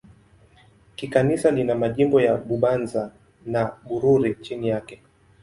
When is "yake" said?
4.69-5.01